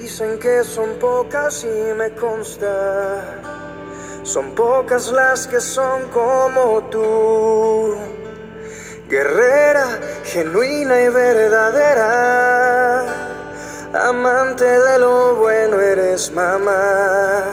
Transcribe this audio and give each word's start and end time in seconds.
Dicen 0.00 0.38
que 0.38 0.62
son 0.62 0.94
pocas 1.00 1.64
y 1.64 1.92
me 1.94 2.10
consta. 2.12 3.40
Son 4.22 4.54
pocas 4.54 5.10
las 5.10 5.48
que 5.48 5.60
son 5.60 6.08
como 6.10 6.84
tú. 6.84 7.96
Guerrera, 9.08 9.98
genuina 10.24 11.00
y 11.02 11.08
verdadera. 11.08 13.04
Amante 13.92 14.64
de 14.64 14.98
lo 15.00 15.34
bueno 15.34 15.80
eres 15.80 16.30
mamá. 16.32 17.44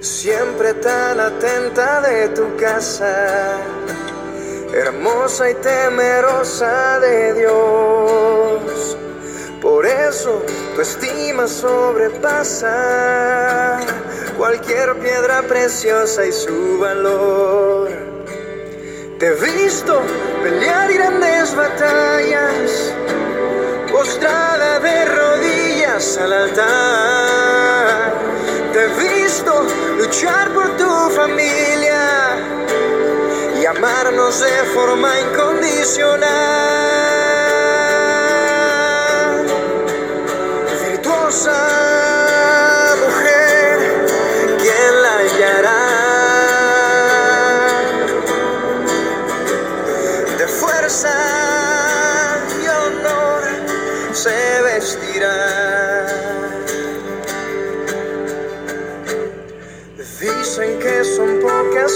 Siempre 0.00 0.74
tan 0.74 1.20
atenta 1.20 2.00
de 2.00 2.30
tu 2.30 2.56
casa. 2.56 3.58
Hermosa 4.74 5.50
y 5.50 5.54
temerosa 5.54 6.98
de 6.98 7.34
Dios. 7.34 8.96
Por 9.62 9.86
eso 9.86 10.42
tu 10.74 10.80
estima 10.80 11.46
sobrepasa 11.46 12.68
cualquier 14.36 14.98
piedra 14.98 15.42
preciosa 15.42 16.26
y 16.26 16.32
su 16.32 16.80
valor. 16.80 17.88
Te 19.20 19.28
he 19.28 19.34
visto 19.34 20.02
pelear 20.42 20.92
grandes 20.92 21.54
batallas, 21.54 22.92
postrada 23.92 24.80
de 24.80 25.04
rodillas 25.04 26.18
al 26.18 26.32
altar. 26.32 28.14
Te 28.72 28.82
he 28.82 28.88
visto 29.22 29.64
luchar 29.96 30.52
por 30.52 30.76
tu 30.76 31.10
familia 31.10 32.36
y 33.60 33.64
amarnos 33.64 34.40
de 34.40 34.64
forma 34.74 35.20
incondicional. 35.20 36.81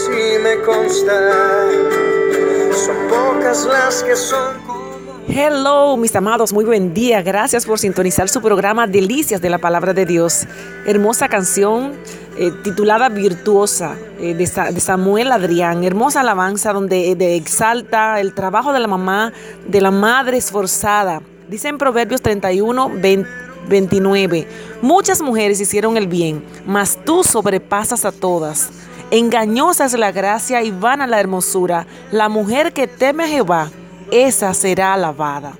Y 0.09 0.39
me 0.43 0.61
consta. 0.63 1.13
Son 2.85 2.97
pocas 3.09 3.65
las 3.67 4.03
que 4.03 4.15
son. 4.17 4.55
Hello, 5.29 5.97
mis 5.97 6.15
amados, 6.15 6.53
muy 6.53 6.65
buen 6.65 6.95
día. 6.95 7.23
Gracias 7.23 7.67
por 7.67 7.79
sintonizar 7.79 8.29
su 8.29 8.41
programa 8.41 8.87
Delicias 8.87 9.41
de 9.41 9.51
la 9.51 9.59
Palabra 9.59 9.93
de 9.93 10.07
Dios. 10.07 10.47
Hermosa 10.87 11.29
canción 11.29 11.93
eh, 12.39 12.53
titulada 12.63 13.09
Virtuosa 13.09 13.97
eh, 14.21 14.35
de, 14.35 14.47
Sa- 14.47 14.71
de 14.71 14.81
Samuel 14.81 15.33
Adrián. 15.33 15.83
Hermosa 15.85 16.21
alabanza 16.21 16.73
donde 16.73 17.11
eh, 17.11 17.17
de- 17.17 17.35
exalta 17.37 18.21
el 18.21 18.35
trabajo 18.35 18.73
de 18.73 18.81
la 18.81 18.87
mamá, 18.89 19.33
de 19.67 19.81
la 19.81 19.91
madre 19.91 20.37
esforzada. 20.37 21.23
Dice 21.49 21.69
en 21.69 21.79
Proverbios 21.79 22.23
31, 22.23 22.91
20, 22.95 23.29
29. 23.69 24.47
Muchas 24.81 25.21
mujeres 25.23 25.61
hicieron 25.61 25.97
el 25.97 26.07
bien, 26.07 26.45
mas 26.67 26.99
tú 27.05 27.25
sobrepasas 27.25 28.05
a 28.05 28.13
todas. 28.13 28.71
Engañosa 29.11 29.85
es 29.85 29.93
la 29.95 30.13
gracia 30.13 30.63
y 30.63 30.71
vana 30.71 31.07
la 31.07 31.21
hermosura. 31.21 31.87
La 32.11 32.29
mujer 32.29 32.73
que 32.73 32.89
teme 32.89 33.25
a 33.25 33.29
Jehová, 33.29 33.71
esa 34.11 34.53
será 34.55 34.95
alabada. 34.95 35.53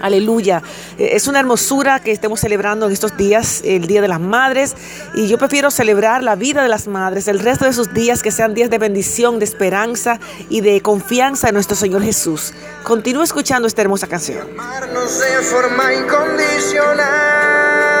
Aleluya. 0.00 0.62
Eh, 0.98 1.10
Es 1.12 1.26
una 1.26 1.40
hermosura 1.40 2.00
que 2.00 2.12
estemos 2.12 2.40
celebrando 2.40 2.86
en 2.86 2.92
estos 2.92 3.16
días, 3.16 3.62
el 3.64 3.86
Día 3.86 4.02
de 4.02 4.08
las 4.08 4.20
Madres. 4.20 4.74
Y 5.14 5.26
yo 5.26 5.38
prefiero 5.38 5.70
celebrar 5.70 6.22
la 6.22 6.34
vida 6.34 6.62
de 6.62 6.68
las 6.68 6.86
madres, 6.86 7.28
el 7.28 7.38
resto 7.38 7.64
de 7.64 7.72
sus 7.72 7.92
días 7.94 8.22
que 8.22 8.30
sean 8.30 8.52
días 8.54 8.68
de 8.70 8.78
bendición, 8.78 9.38
de 9.38 9.46
esperanza 9.46 10.20
y 10.50 10.60
de 10.60 10.80
confianza 10.82 11.48
en 11.48 11.54
nuestro 11.54 11.76
Señor 11.76 12.02
Jesús. 12.02 12.52
Continúa 12.82 13.24
escuchando 13.24 13.66
esta 13.66 13.82
hermosa 13.82 14.06
canción. 14.06 14.46
amarnos 14.52 15.18
de 15.18 15.42
forma 15.42 15.94
incondicional. 15.94 17.95